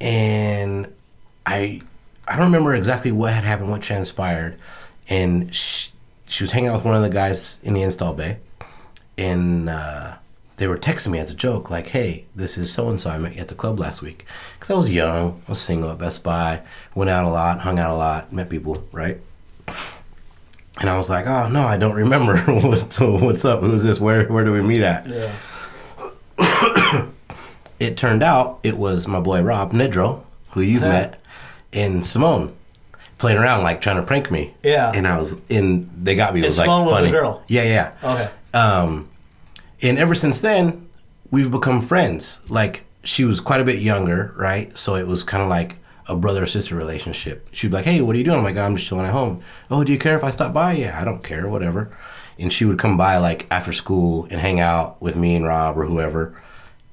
[0.00, 0.92] and
[1.44, 1.82] I
[2.26, 4.56] I don't remember exactly what had happened, what transpired,
[5.08, 5.90] and she,
[6.26, 8.38] she was hanging out with one of the guys in the install bay,
[9.20, 10.16] and uh,
[10.56, 13.10] they were texting me as a joke, like, "Hey, this is so and so.
[13.10, 15.90] I met you at the club last week." Because I was young, I was single
[15.90, 16.62] at Best Buy,
[16.94, 19.20] went out a lot, hung out a lot, met people, right?
[20.80, 22.38] And I was like, "Oh no, I don't remember.
[22.46, 23.60] what's, what's up?
[23.60, 24.00] Who's this?
[24.00, 25.32] Where where do we meet at?" yeah.
[27.78, 30.88] it turned out it was my boy Rob Nedro, who you've Yeah.
[30.88, 31.20] met,
[31.72, 32.54] and Simone
[33.18, 34.54] playing around like trying to prank me.
[34.62, 34.90] Yeah.
[34.94, 35.90] And I was in.
[36.02, 36.40] They got me.
[36.40, 37.10] It And was like Simone was the funny.
[37.12, 37.42] girl?
[37.48, 37.92] Yeah, yeah.
[38.02, 38.30] Okay.
[38.52, 39.08] Um,
[39.82, 40.88] and ever since then,
[41.30, 42.40] we've become friends.
[42.50, 44.76] Like she was quite a bit younger, right?
[44.76, 47.48] So it was kind of like a brother sister relationship.
[47.52, 49.42] She'd be like, "Hey, what are you doing?" I'm like, "I'm just chilling at home."
[49.70, 50.72] Oh, do you care if I stop by?
[50.72, 51.96] Yeah, I don't care, whatever.
[52.38, 55.78] And she would come by like after school and hang out with me and Rob
[55.78, 56.40] or whoever,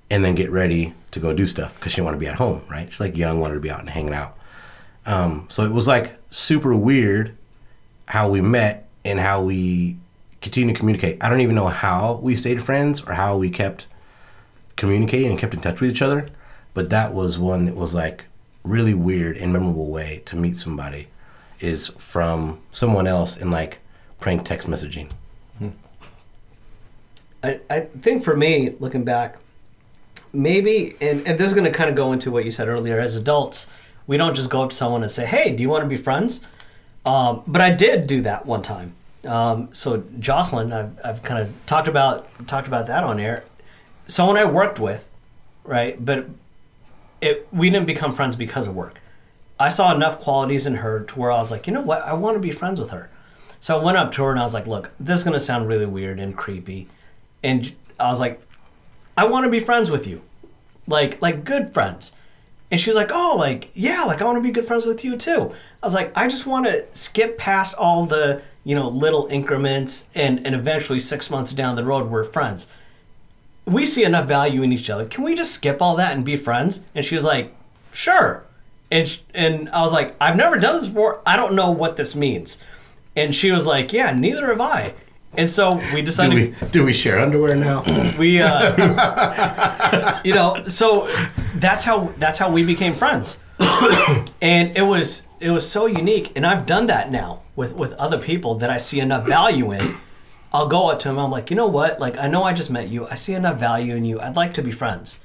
[0.10, 2.36] and then get ready to go do stuff because she didn't want to be at
[2.36, 2.90] home, right?
[2.90, 4.38] She's like young, wanted to be out and hanging out.
[5.06, 7.36] Um, so it was like super weird
[8.08, 9.98] how we met and how we
[10.48, 11.22] continue to communicate.
[11.22, 13.86] I don't even know how we stayed friends or how we kept
[14.78, 16.28] communicating and kept in touch with each other,
[16.74, 18.26] but that was one that was like
[18.64, 21.08] really weird and memorable way to meet somebody
[21.60, 23.80] is from someone else in like
[24.22, 25.12] prank text messaging.
[27.44, 29.38] I, I think for me, looking back,
[30.32, 33.00] maybe, and, and this is going to kind of go into what you said earlier.
[33.00, 33.72] As adults,
[34.08, 35.98] we don't just go up to someone and say, "Hey, do you want to be
[35.98, 36.44] friends?"
[37.06, 38.94] Um, but I did do that one time.
[39.28, 43.44] Um, so Jocelyn, I've, I've kind of talked about talked about that on air.
[44.08, 45.10] Someone I worked with,
[45.64, 46.04] right?
[46.04, 46.28] But
[47.22, 49.02] it we didn't become friends because of work.
[49.60, 52.14] I saw enough qualities in her to where I was like, you know what, I
[52.14, 53.10] want to be friends with her.
[53.60, 55.68] So I went up to her and I was like, look, this is gonna sound
[55.68, 56.88] really weird and creepy,
[57.44, 58.40] and I was like,
[59.18, 60.22] I want to be friends with you,
[60.88, 62.14] like like good friends.
[62.70, 65.06] And she was like, oh, like yeah, like I want to be good friends with
[65.06, 65.54] you too.
[65.82, 70.10] I was like, I just want to skip past all the you know little increments,
[70.14, 72.70] and and eventually six months down the road we're friends.
[73.66, 75.06] We see enough value in each other.
[75.06, 76.86] Can we just skip all that and be friends?
[76.96, 77.54] And she was like,
[77.94, 78.46] sure.
[78.92, 81.22] and sh- and I was like, I've never done this before.
[81.26, 82.64] I don't know what this means.
[83.16, 84.94] And she was like, Yeah, neither have I.
[85.38, 87.84] And so we Do decided we do we share underwear now?
[88.20, 91.08] we uh, you know so
[91.56, 93.40] that's how that's how we became friends.
[94.42, 98.18] And it was it was so unique and i've done that now with with other
[98.18, 99.98] people that i see enough value in.
[100.54, 102.00] I'll go up to them i'm like you know what?
[102.00, 103.08] Like i know i just met you.
[103.08, 104.20] I see enough value in you.
[104.20, 105.20] I'd like to be friends.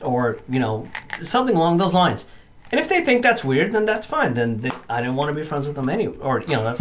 [0.00, 0.88] Or you know
[1.22, 2.26] something along those lines
[2.74, 5.34] and if they think that's weird then that's fine then they, i didn't want to
[5.34, 6.80] be friends with them anyway or you know that's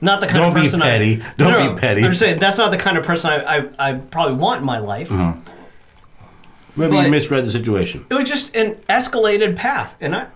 [0.00, 1.22] not the kind of person Don't of be petty.
[1.22, 2.02] I, Don't No, be petty.
[2.04, 4.66] i'm just saying that's not the kind of person i, I, I probably want in
[4.66, 5.40] my life mm-hmm.
[6.78, 8.06] Maybe But- you misread the situation.
[8.10, 10.26] it was just an escalated path and i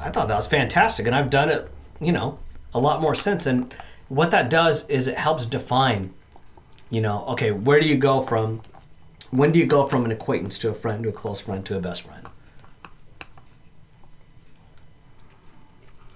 [0.00, 2.38] i thought that was fantastic and i've done it you know
[2.74, 3.72] a lot more since and
[4.08, 6.12] what that does is it helps define
[6.90, 8.60] you know okay where do you go from
[9.30, 11.76] when do you go from an acquaintance to a friend to a close friend to
[11.76, 12.26] a best friend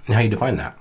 [0.07, 0.79] And how you define that?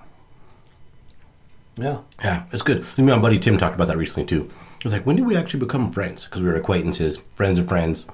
[1.77, 2.79] yeah Yeah, it's good.
[2.81, 4.49] Me and my buddy Tim talked about that recently too.
[4.77, 6.25] It was like, when did we actually become friends?
[6.25, 8.05] Because we were acquaintances, friends of friends.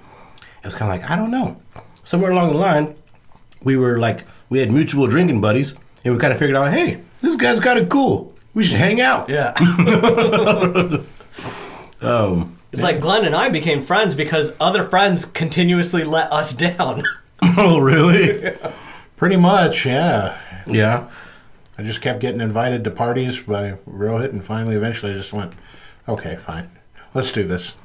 [0.60, 1.62] It was kind of like, I don't know.
[2.04, 2.96] Somewhere along the line,
[3.64, 7.02] we were like, we had mutual drinking buddies, and we kind of figured out, hey,
[7.22, 8.34] this guy's kind of cool.
[8.54, 9.30] We should hang out.
[9.30, 9.54] yeah
[12.00, 17.04] Um, it's like glenn and i became friends because other friends continuously let us down
[17.58, 18.56] oh, really?
[19.18, 20.40] Pretty much, yeah.
[20.68, 21.10] Yeah.
[21.78, 25.54] I just kept getting invited to parties by Rohit, and finally, eventually, I just went,
[26.08, 26.70] okay, fine.
[27.14, 27.76] Let's do this.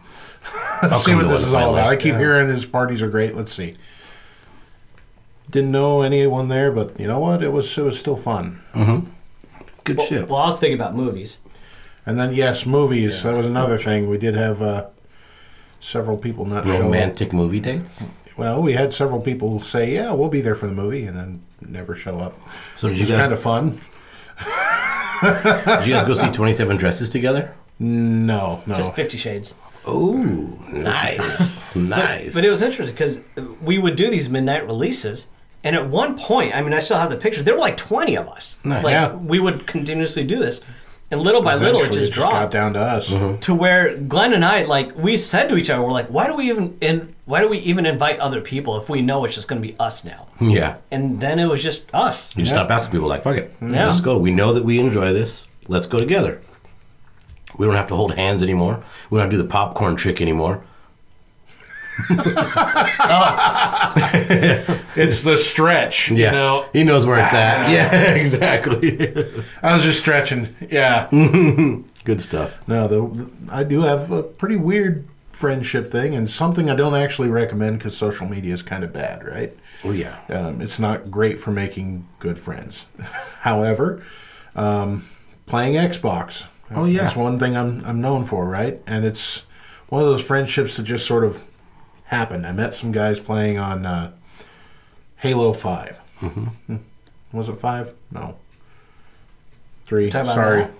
[0.82, 1.84] Let's I'll see what this is all about.
[1.84, 2.00] I like.
[2.00, 3.34] keep hearing his parties are great.
[3.36, 3.76] Let's see.
[5.50, 7.42] Didn't know anyone there, but you know what?
[7.42, 8.62] It was it was still fun.
[9.84, 10.28] Good shit.
[10.28, 11.42] well i was thinking about movies
[12.06, 13.22] And then yes, movies.
[13.24, 14.08] That was another thing.
[14.08, 14.86] We did have uh,
[15.80, 16.80] several people not show up.
[16.82, 18.02] Romantic movie dates.
[18.36, 21.42] Well, we had several people say, "Yeah, we'll be there for the movie," and then
[21.60, 22.38] never show up.
[22.74, 23.20] So did you guys?
[23.22, 23.80] kind of fun.
[25.22, 27.52] did you guys go see Twenty Seven Dresses together?
[27.78, 28.74] No, no.
[28.76, 32.32] just 50 shades Oh, nice, nice.
[32.32, 33.20] But it was interesting because
[33.60, 35.28] we would do these midnight releases,
[35.64, 37.42] and at one point, I mean, I still have the pictures.
[37.42, 38.60] There were like twenty of us.
[38.64, 38.84] Nice.
[38.84, 39.14] Like Yeah.
[39.14, 40.62] we would continuously do this,
[41.12, 43.10] and little by little, it Eventually, just dropped down to us.
[43.10, 43.38] Mm-hmm.
[43.40, 46.34] to where Glenn and I, like, we said to each other, "We're like, why do
[46.34, 49.46] we even in why do we even invite other people if we know it's just
[49.46, 50.78] going to be us now?" yeah.
[50.90, 52.34] And then it was just us.
[52.36, 52.62] You just Yeah.
[52.62, 53.54] stop asking people like, fuck it.
[53.60, 53.86] Yeah.
[53.86, 54.18] Let's go.
[54.18, 55.46] We know that we enjoy this.
[55.68, 56.40] Let's go together.
[57.58, 58.82] We don't have to hold hands anymore.
[59.10, 60.64] We don't have to do the popcorn trick anymore.
[64.94, 66.10] It's the stretch.
[66.10, 66.26] Yeah.
[66.26, 67.62] You know, He knows where it's at.
[67.72, 69.24] Yeah, exactly.
[69.62, 70.54] I was just stretching.
[70.70, 71.08] Yeah.
[72.04, 72.66] Good stuff.
[72.68, 77.30] no, the, I do have a pretty weird friendship thing, and something I don't actually
[77.30, 79.56] recommend because social media is kind of bad, right?
[79.84, 80.18] Oh, yeah.
[80.28, 82.84] Um, it's not great for making good friends.
[83.40, 84.02] However,
[84.54, 85.06] um,
[85.46, 86.44] playing Xbox.
[86.70, 87.02] Oh, yeah.
[87.04, 88.80] That's one thing I'm, I'm known for, right?
[88.86, 89.44] And it's
[89.88, 91.42] one of those friendships that just sort of
[92.12, 92.46] happened.
[92.46, 94.12] I met some guys playing on uh,
[95.16, 95.98] Halo 5.
[96.20, 96.76] Mm-hmm.
[97.32, 97.94] Was it 5?
[98.12, 98.36] No.
[99.86, 100.10] 3.
[100.10, 100.58] Talking Sorry.
[100.60, 100.72] Matt?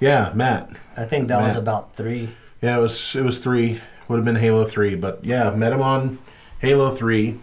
[0.00, 0.70] Yeah, Matt.
[0.96, 2.28] I think that was about three.
[2.60, 3.80] Yeah, it was it was three.
[4.08, 6.18] Would have been Halo three, but yeah, met him on
[6.60, 7.40] Halo three.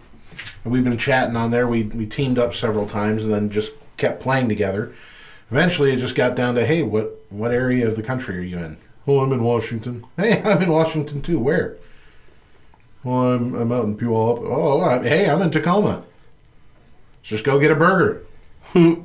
[0.64, 1.66] And we've been chatting on there.
[1.66, 4.92] We we teamed up several times and then just kept playing together.
[5.50, 8.58] Eventually, it just got down to, hey, what what area of the country are you
[8.58, 8.76] in?
[9.06, 10.04] Oh, I'm in Washington.
[10.16, 11.38] Hey, I'm in Washington too.
[11.38, 11.76] Where?
[13.04, 14.40] Well, I'm, I'm out in Puyallup.
[14.44, 16.04] Oh, I- hey, I'm in Tacoma.
[17.20, 18.22] Let's just go get a burger.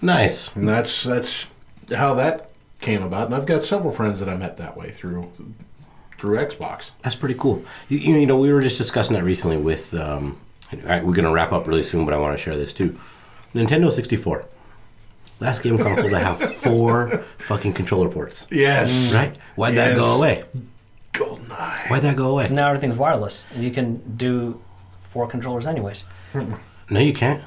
[0.00, 0.54] Nice.
[0.54, 1.46] And that's that's
[1.90, 3.26] how that came about.
[3.26, 5.32] And I've got several friends that I met that way through
[6.18, 6.92] through Xbox.
[7.02, 7.64] That's pretty cool.
[7.88, 9.92] You, you know, we were just discussing that recently with.
[9.94, 10.38] Um,
[10.72, 12.98] all right, we're gonna wrap up really soon, but I want to share this too.
[13.54, 14.44] Nintendo 64.
[15.40, 18.46] Last game console to have four fucking controller ports.
[18.52, 19.14] Yes.
[19.14, 19.36] Right?
[19.56, 20.44] Why'd that go away?
[21.18, 21.90] Goldeneye.
[21.90, 22.42] Why'd that go away?
[22.44, 24.60] Because now everything's wireless, and you can do
[25.02, 26.04] four controllers anyways.
[26.90, 27.42] No, you can't.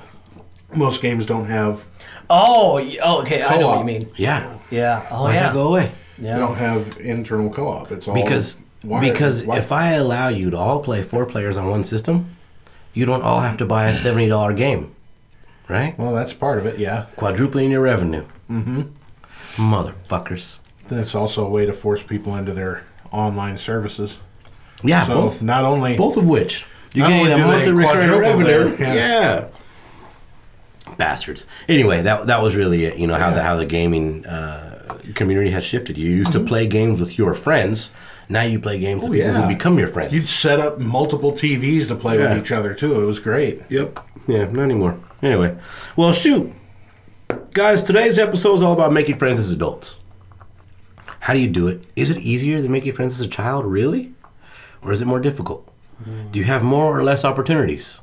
[0.75, 1.85] Most games don't have.
[2.29, 3.41] Oh, y- oh, okay.
[3.41, 3.79] I know what Co-op.
[3.79, 4.01] you mean.
[4.15, 4.57] Yeah.
[4.69, 5.07] Yeah.
[5.09, 5.41] Oh, Why'd yeah.
[5.47, 5.91] that go away?
[6.19, 6.33] Yeah.
[6.33, 7.91] They don't have internal co-op.
[7.91, 9.63] It's all Because wired- because wired.
[9.63, 12.29] if I allow you to all play four players on one system,
[12.93, 14.93] you don't all have to buy a seventy dollar game,
[15.67, 15.97] right?
[15.97, 16.77] well, that's part of it.
[16.77, 18.25] Yeah, Quadrupling your revenue.
[18.49, 18.81] Mm-hmm.
[19.57, 20.59] Motherfuckers.
[20.87, 24.19] that's also a way to force people into their online services.
[24.83, 25.41] Yeah, so both.
[25.41, 28.43] not only Both of which you're getting a monthly recurring revenue.
[28.45, 28.93] their- yeah.
[28.95, 29.47] yeah.
[30.97, 31.45] Bastards.
[31.69, 32.97] Anyway, that that was really it.
[32.97, 35.97] You know how the how the gaming uh, community has shifted.
[35.97, 37.91] You used to play games with your friends.
[38.27, 39.41] Now you play games with Oh, people yeah.
[39.47, 40.13] who become your friends.
[40.13, 42.33] you'd set up multiple TVs to play Yeah.
[42.33, 43.01] with each other too.
[43.01, 43.61] It was great.
[43.69, 43.99] yep.
[44.27, 44.45] Yeah.
[44.45, 44.97] Not anymore.
[45.21, 45.55] Anyway,
[45.95, 46.51] well, shoot.
[47.53, 49.99] Guys, today's episode is all about making friends as adults.
[51.21, 51.83] How do you do it?
[51.95, 54.13] Is it easier than making friends as a child, really?
[54.81, 55.67] Or is it more difficult?
[56.31, 58.01] Do you have more or less opportunities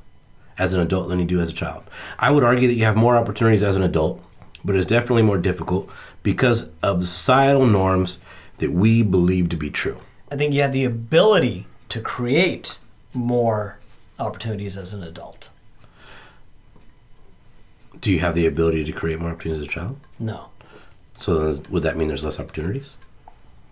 [0.57, 1.83] as an adult than you do as a child?
[2.16, 4.22] I would argue that you have more opportunities as an adult,
[4.64, 5.90] but it's definitely more difficult
[6.22, 8.20] because of the societal norms
[8.59, 9.98] that we believe to be true.
[10.31, 12.78] I think you have the ability to create
[13.12, 13.78] more
[14.20, 15.50] opportunities as an adult.
[18.00, 19.98] Do you have the ability to create more opportunities as a child?
[20.20, 20.50] No.
[21.18, 22.96] So would that mean there's less opportunities?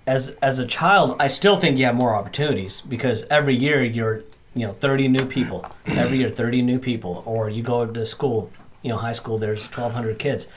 [0.06, 4.22] As as a child, I still think you have more opportunities because every year you're
[4.54, 5.66] you know 30 new people.
[5.86, 8.50] Every year 30 new people or you go to school,
[8.82, 10.48] you know, high school there's 1200 kids.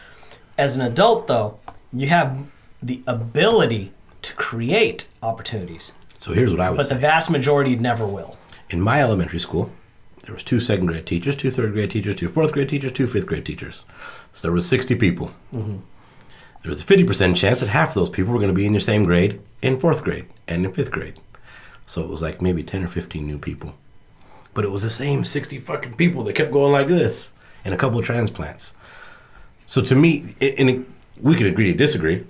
[0.57, 1.59] As an adult though,
[1.91, 2.45] you have
[2.81, 6.95] the ability to create opportunities, So here's what I would but say.
[6.95, 8.37] the vast majority never will.
[8.69, 9.71] in my elementary school,
[10.25, 13.07] there was two second grade teachers, two third grade teachers, two fourth grade teachers, two
[13.07, 13.85] fifth grade teachers.
[14.33, 15.31] So there was 60 people.
[15.53, 15.77] Mm-hmm.
[16.61, 18.73] There was a 50% chance that half of those people were going to be in
[18.73, 21.19] your same grade in fourth grade and in fifth grade.
[21.85, 23.75] So it was like maybe 10 or 15 new people.
[24.53, 27.31] But it was the same 60 fucking people that kept going like this
[27.63, 28.73] and a couple of transplants.
[29.67, 30.85] So to me, and
[31.21, 32.25] we could agree to disagree,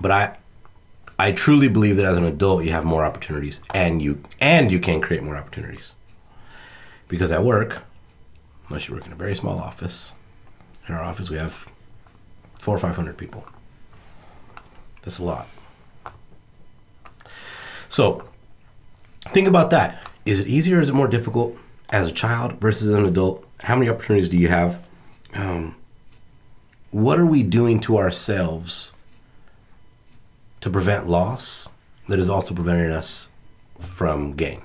[0.00, 0.36] but I,
[1.18, 4.80] I truly believe that as an adult you have more opportunities and you and you
[4.80, 5.94] can create more opportunities.
[7.08, 7.84] Because at work,
[8.68, 10.12] unless you work in a very small office,
[10.86, 11.68] in our office we have
[12.58, 13.46] four or five hundred people.
[15.02, 15.46] That's a lot.
[17.88, 18.28] So
[19.20, 20.06] think about that.
[20.26, 21.56] Is it easier is it more difficult
[21.90, 23.46] as a child versus an adult?
[23.60, 24.86] How many opportunities do you have?
[25.34, 25.74] Um,
[26.90, 28.92] what are we doing to ourselves
[30.60, 31.68] to prevent loss
[32.08, 33.28] that is also preventing us
[33.78, 34.62] from gain,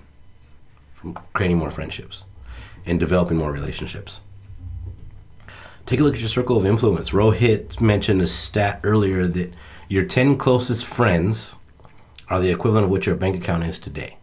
[0.94, 2.26] from creating more friendships
[2.86, 4.22] and developing more relationships.
[5.94, 7.12] Take a look at your circle of influence.
[7.12, 9.54] Rohit mentioned a stat earlier that
[9.88, 11.58] your 10 closest friends
[12.30, 14.18] are the equivalent of what your bank account is today.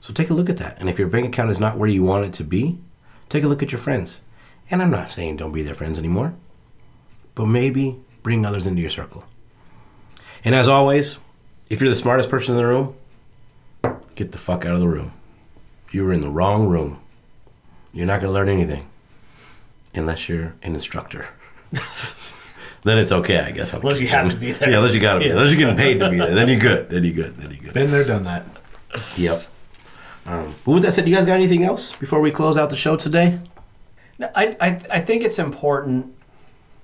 [0.00, 0.78] So take a look at that.
[0.78, 2.76] And if your bank account is not where you want it to be,
[3.30, 4.20] take a look at your friends.
[4.70, 6.34] And I'm not saying don't be their friends anymore,
[7.34, 9.24] but maybe bring others into your circle.
[10.44, 11.20] And as always,
[11.70, 12.96] if you're the smartest person in the room,
[14.14, 15.12] get the fuck out of the room.
[15.90, 17.00] You were in the wrong room.
[17.94, 18.89] You're not going to learn anything
[19.94, 21.28] unless you're an instructor.
[22.84, 23.74] then it's okay, I guess.
[23.74, 24.70] I'm Unless you have to be there.
[24.70, 25.26] Yeah, unless you got to be.
[25.26, 25.32] Yeah.
[25.32, 26.34] Unless you're getting paid to be there.
[26.34, 26.90] Then you're good.
[26.90, 27.36] Then you're good.
[27.36, 27.74] Then you're good.
[27.74, 28.46] Been there, done that.
[29.16, 29.46] Yep.
[30.26, 32.76] Um, but with that said, you guys got anything else before we close out the
[32.76, 33.38] show today?
[34.18, 36.14] No, I, I, I think it's important,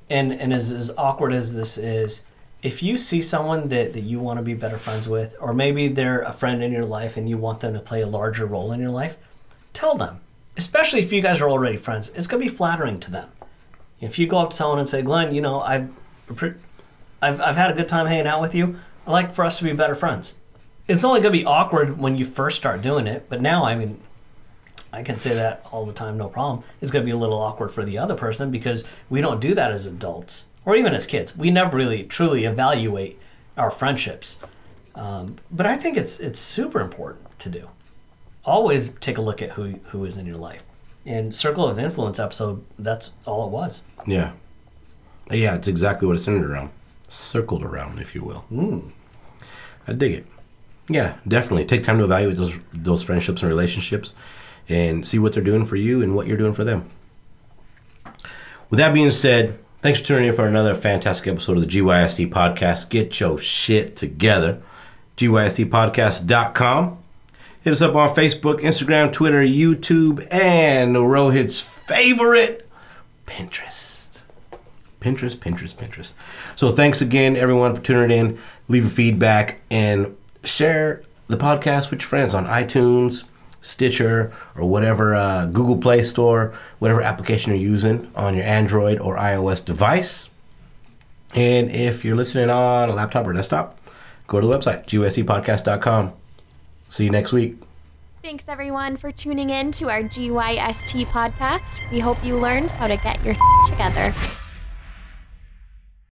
[0.08, 2.24] and, and as, as awkward as this is,
[2.62, 5.88] if you see someone that, that you want to be better friends with, or maybe
[5.88, 8.72] they're a friend in your life and you want them to play a larger role
[8.72, 9.18] in your life,
[9.72, 10.20] tell them.
[10.56, 13.28] Especially if you guys are already friends, it's going to be flattering to them.
[14.00, 15.90] If you go up to someone and say, Glenn, you know, I've,
[17.22, 19.64] I've, I've had a good time hanging out with you, I'd like for us to
[19.64, 20.36] be better friends.
[20.88, 23.74] It's only going to be awkward when you first start doing it, but now, I
[23.74, 24.00] mean,
[24.92, 26.64] I can say that all the time, no problem.
[26.80, 29.54] It's going to be a little awkward for the other person because we don't do
[29.54, 31.36] that as adults or even as kids.
[31.36, 33.18] We never really truly evaluate
[33.56, 34.38] our friendships.
[34.94, 37.68] Um, but I think it's it's super important to do.
[38.46, 40.62] Always take a look at who who is in your life.
[41.04, 43.84] And Circle of Influence episode, that's all it was.
[44.06, 44.32] Yeah.
[45.30, 46.70] Yeah, it's exactly what it's centered around.
[47.08, 48.44] Circled around, if you will.
[48.50, 48.90] Mm.
[49.86, 50.26] I dig it.
[50.88, 51.64] Yeah, definitely.
[51.64, 54.14] Take time to evaluate those those friendships and relationships
[54.68, 56.88] and see what they're doing for you and what you're doing for them.
[58.70, 62.30] With that being said, thanks for tuning in for another fantastic episode of the GYSD
[62.30, 62.90] podcast.
[62.90, 64.60] Get your shit together.
[65.16, 66.98] GYSDpodcast.com.
[67.66, 72.64] Hit us up on Facebook, Instagram, Twitter, YouTube, and Rohit's favorite,
[73.26, 74.22] Pinterest.
[75.00, 76.14] Pinterest, Pinterest, Pinterest.
[76.54, 78.38] So thanks again, everyone, for tuning in.
[78.68, 83.24] Leave a feedback and share the podcast with your friends on iTunes,
[83.60, 89.16] Stitcher, or whatever uh, Google Play Store, whatever application you're using on your Android or
[89.16, 90.30] iOS device.
[91.34, 93.76] And if you're listening on a laptop or desktop,
[94.28, 96.12] go to the website, GYSDpodcast.com.
[96.96, 97.58] See you next week.
[98.22, 101.78] Thanks everyone for tuning in to our GYST podcast.
[101.90, 103.34] We hope you learned how to get your
[103.68, 104.14] together.